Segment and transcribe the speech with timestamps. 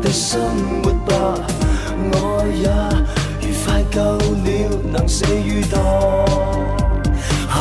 [0.00, 0.40] 的生
[0.82, 1.34] 活吧
[2.12, 4.48] 我也愉快够了
[4.92, 5.80] 能死于当
[7.48, 7.54] 下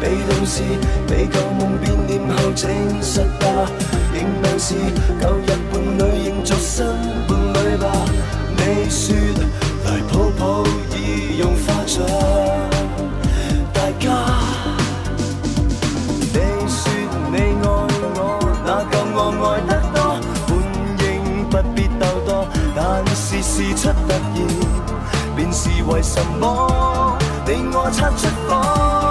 [0.00, 0.62] 被动时
[1.06, 2.70] 被旧梦变念后证
[3.02, 3.46] 实吧
[4.14, 4.74] 应当是
[5.20, 6.84] 旧日伴侣认作新
[7.26, 7.86] 伴侣吧。
[8.56, 9.14] 你说
[9.84, 10.64] 来抱抱
[10.96, 12.77] 亦用化着
[25.88, 29.07] 为什么你我擦出火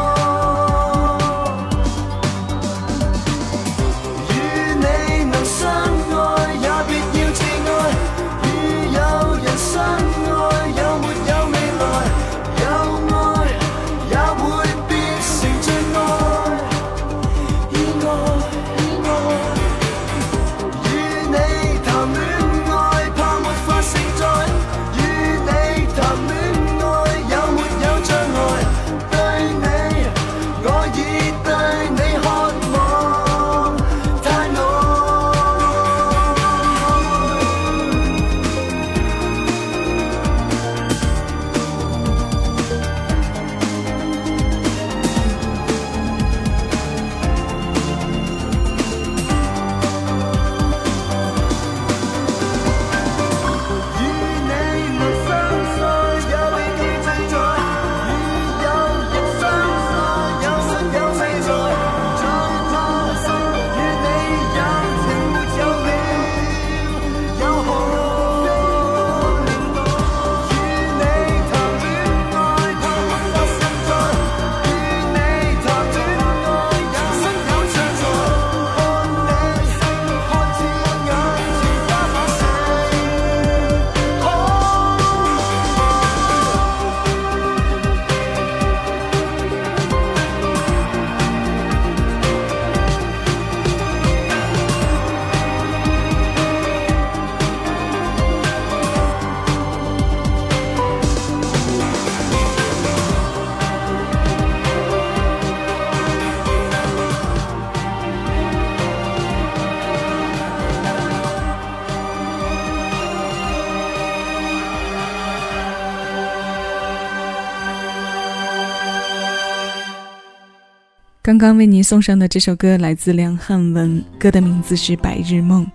[121.28, 125.66] 刚刚为你送上的这首歌来自梁汉文，歌的名字是《白日梦》。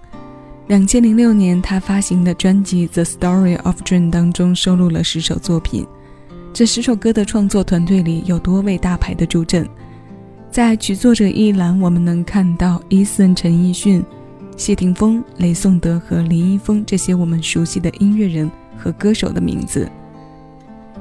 [0.69, 5.87] 两千零六年，他发行的专辑《The Story of Dream》当中收录了十首作品。
[6.55, 9.69] 这十首歌的创作团队里有多位大牌的助阵，
[10.51, 14.03] 在曲作者一栏，我们能看到伊森、陈奕迅、
[14.57, 19.87] 谢霆锋、雷颂德和林一峰这些我们熟悉的音乐人和歌手的名字，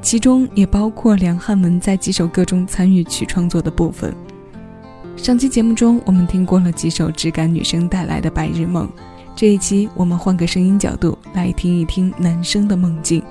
[0.02, 4.14] 其中也包括梁汉文在几首歌中参与曲创作的部分。
[5.18, 8.88] 上期节目中，我们听过了几首质感女生带来的《白日梦》，
[9.36, 13.22] 这一期我们换个声音角度来听一听男生的梦境。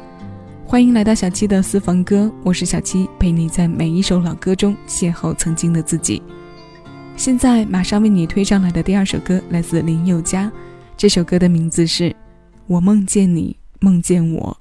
[0.64, 6.22] 欢迎来到小七的私房歌，我是小七，陪你在每一首老歌中邂逅曾经的自己。
[7.16, 10.50] 现在马上为你推上来的第二首歌来自林宥嘉，
[10.96, 12.10] 这首歌的名字是
[12.68, 14.56] 《我梦见你，梦见我》。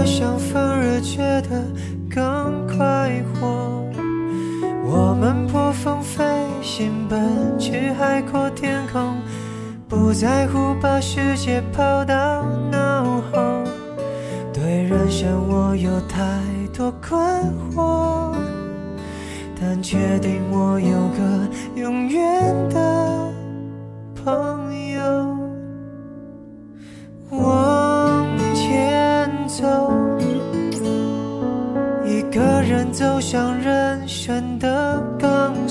[0.00, 1.62] 我想放热，觉得
[2.08, 3.84] 更快活。
[4.82, 6.24] 我们破风飞
[6.62, 7.20] 行，奔
[7.58, 9.18] 去海阔天空，
[9.86, 12.42] 不在乎把世界抛到
[12.72, 13.62] 脑后。
[14.54, 16.18] 对人生，我有太
[16.74, 17.20] 多困
[17.76, 18.34] 惑，
[19.60, 21.46] 但确定我有个
[21.78, 23.30] 永远的
[24.24, 24.59] 朋友。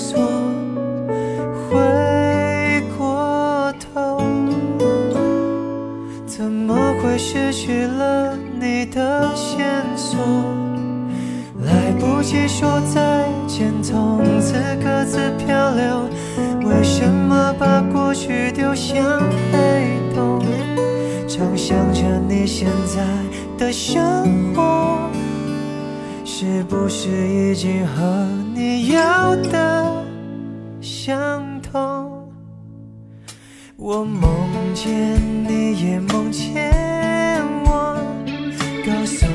[0.00, 0.18] 锁，
[1.68, 4.22] 回过头，
[6.26, 7.10] 怎么会。
[7.22, 10.18] 失去了你的线索，
[11.66, 16.08] 来不及说再见，从此各自漂流。
[16.66, 19.20] 为什么把过去丢向
[19.52, 20.40] 黑洞？
[21.28, 23.04] 常想着你现在
[23.58, 24.00] 的生
[24.54, 25.10] 活，
[26.24, 29.79] 是不是已经和你要的
[31.10, 32.32] 相同？
[33.74, 34.30] 我梦
[34.76, 36.70] 见你，也梦见。
[37.64, 37.96] 我，
[38.86, 39.26] 告诉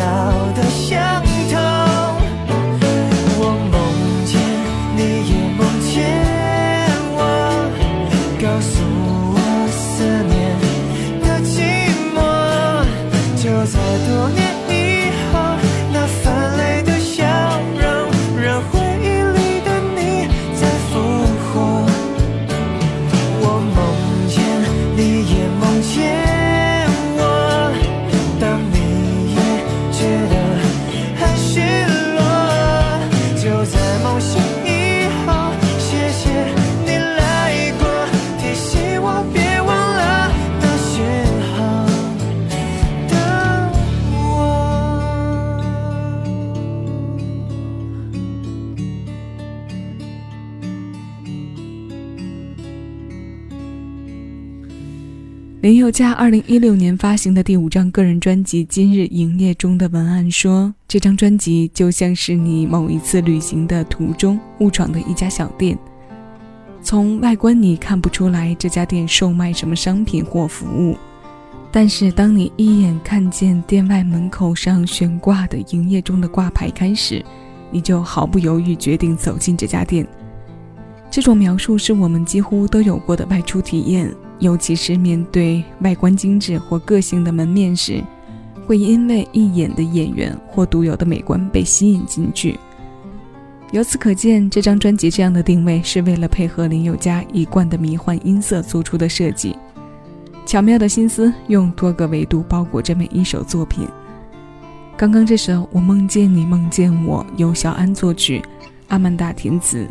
[0.00, 0.33] 后，
[55.64, 65.78] 林宥嘉二零一六年发行的第五张个人专辑《今日营业中》的文案说：“这张专辑就像是你某一次旅行的途中误闯的一家小店，
[66.82, 70.98] 从外观你看不出来这家店售卖什么商品或服务，
[71.72, 77.24] 但是当你一眼看见店外门口上悬挂的营业中的挂牌开始，
[77.70, 80.06] 你就毫不犹豫决定走进这家店。”
[81.10, 84.14] 这种描述是我们几乎都有过的外出体验。
[84.38, 88.02] 尤其是面对外观精致或个性的门面时，
[88.66, 92.58] 会因为一眼的演员或独有的美观被吸引进去。
[93.72, 99.56] 由此可见，这张专辑这样的定位是为了配合林宥嘉一贯的迷幻音色做出的设计。
[100.46, 103.88] 巧妙的心思用多个维度包裹着每一首作品。
[104.96, 108.40] 刚刚这首《我梦见你梦见我》由小安作曲，
[108.88, 109.88] 阿曼达填词。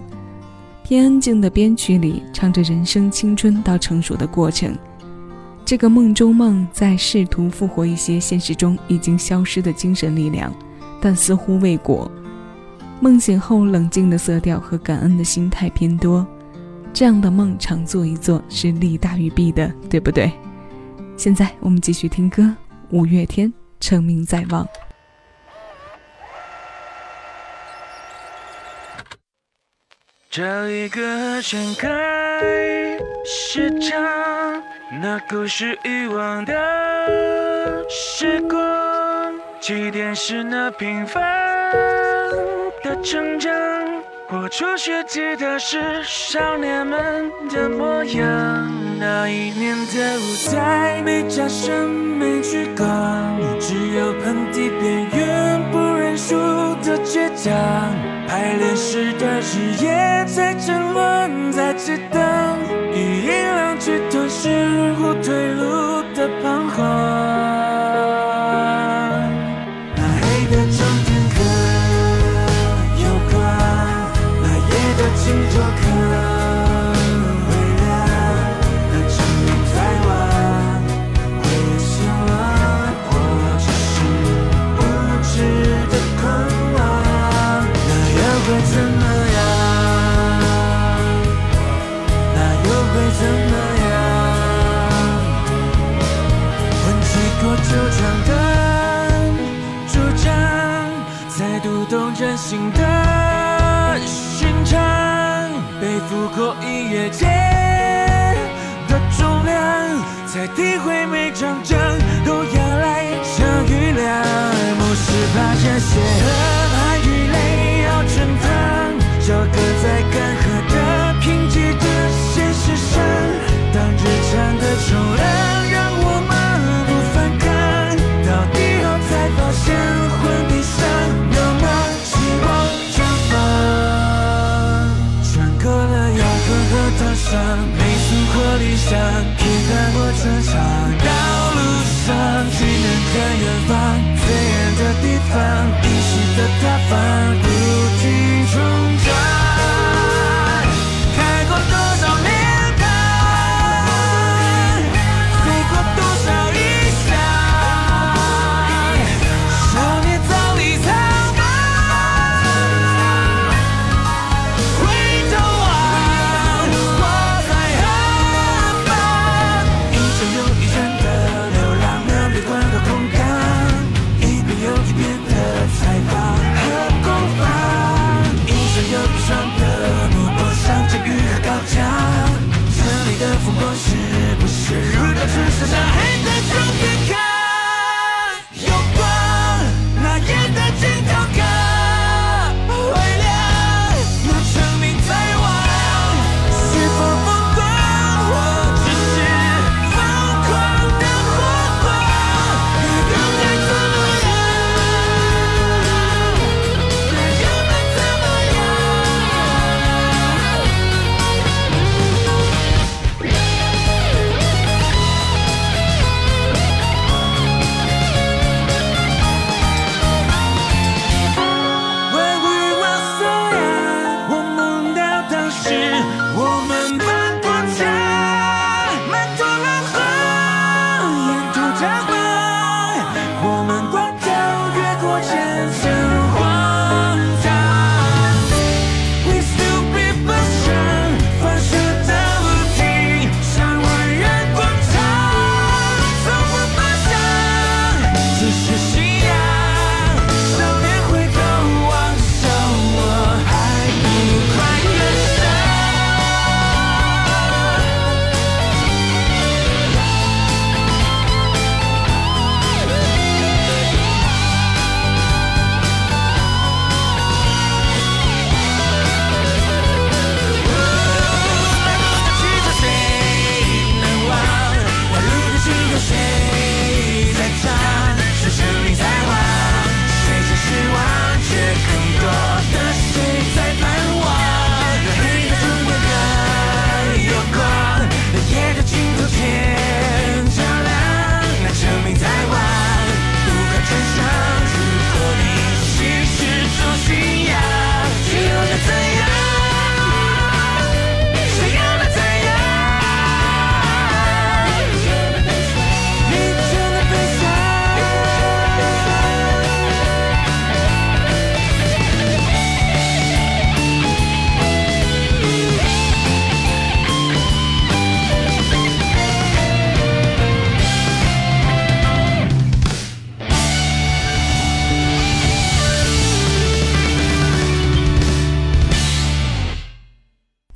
[0.84, 4.78] 偏安静的编曲里，唱着人生青春到成熟的过程。
[5.66, 10.54] 这个梦中梦在试图复活一些现实中已经消失的精神力量，
[11.00, 12.12] 但似乎未果。
[13.00, 16.28] 梦醒后，冷静的色调和感恩的心态偏多。
[16.94, 20.32] 这样的梦常做一做是利大于弊的，对不对？
[21.16, 22.54] 现在我们继续听歌，
[22.90, 24.68] 五月天，成名在望。
[30.34, 31.00] 找一个
[31.44, 31.88] 展开
[33.24, 34.02] 时场，
[35.00, 36.56] 那故事遗忘的
[37.88, 38.60] 时光，
[39.62, 41.22] 起点是那平凡
[42.84, 43.54] 的成长。
[44.30, 48.72] 我初学吉他时，少年们的模样。
[48.98, 56.36] 那一年的舞台，没掌声，没聚光，只有盆地边缘不认输
[56.82, 57.54] 的倔强。
[58.28, 62.58] 排练时的日夜在沉沦，在激荡，
[62.94, 65.83] 与音量去吞噬无退路。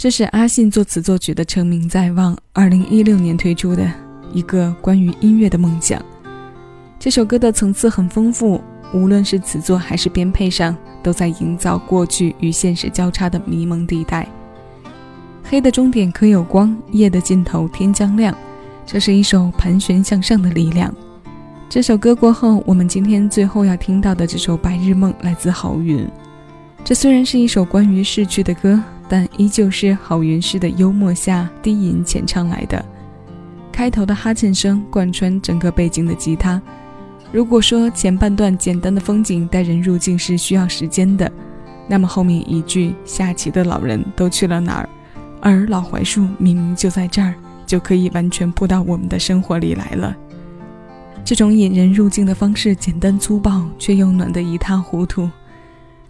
[0.08, 3.92] 这是阿信作词作曲的《成名在望》，二零一六年推出的
[4.32, 6.02] 一个关于音乐的梦想。
[6.98, 8.62] 这首歌的层次很丰富，
[8.94, 10.74] 无论是词作还是编配上，
[11.04, 14.26] 都在营造过去与现实交叉的迷蒙地带。
[15.44, 18.34] 黑的终点可有光，夜的尽头天将亮。
[18.86, 20.96] 这是一首盘旋向上的力量。
[21.68, 26.08] 这首歌过后，我们今天最后要听到的这首《白日梦》来自郝云。
[26.82, 32.84] 这虽然是一首关于逝去的歌，但依旧是郝云式的幽默下低吟浅唱来的。
[33.72, 36.62] 开头的哈欠声贯穿整个背景的吉他。
[37.32, 41.32] 如果说前半段简单的风景带人入境是需要时间的，
[41.88, 44.90] 那么后面一句“下棋的老人都去了哪儿”，
[45.42, 47.34] 而老槐树明明就在这儿。
[47.68, 50.16] 就可以完全扑到我们的生活里来了。
[51.26, 55.30] 这种引人入境的方式简单粗暴，却又暖得一塌糊涂。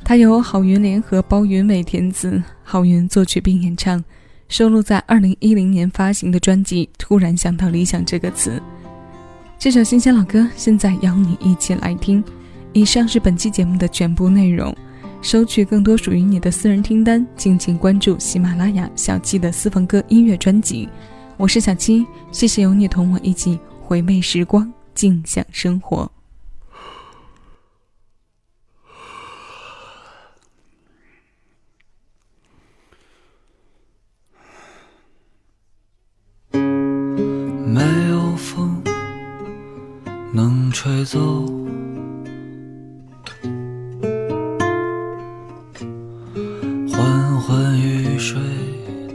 [0.07, 4.01] 它由郝云联合包云伟填词，郝云作曲并演唱，
[4.47, 8.63] 收录在2010年发行的专辑《突然想到理想》这个词。
[9.59, 12.23] 这首新鲜老歌，现在邀你一起来听。
[12.71, 14.73] 以上是本期节目的全部内容。
[15.21, 20.87] 收取更多属于你的私人听单，敬请关注喜马拉雅小七的私房歌音乐专辑。
[21.35, 26.09] 我是小七，谢谢有你同我一起回味时光，静享生活。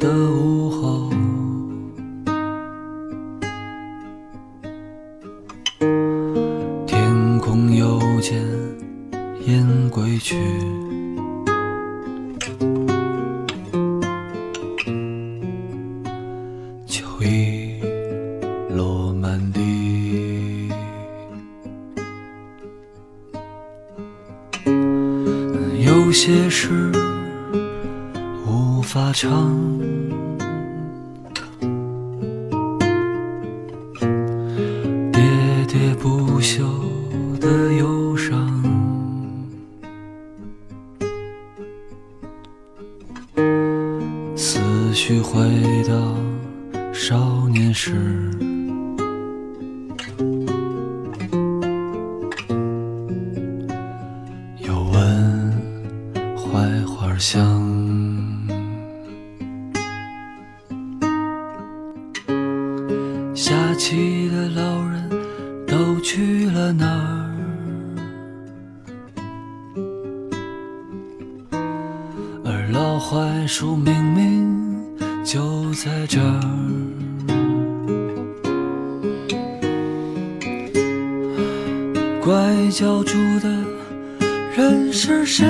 [0.03, 0.32] 的
[45.33, 45.41] 回
[45.89, 45.95] 到
[46.93, 47.95] 少年时，
[82.33, 83.51] 拐角住的
[84.57, 85.45] 人是谁？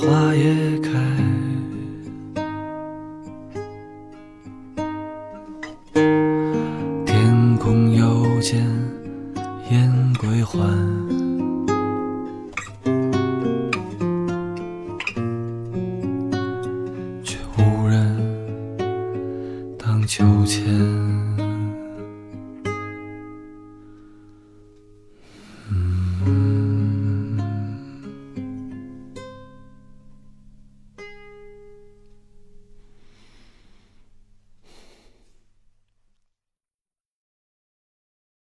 [0.00, 1.35] 花也开。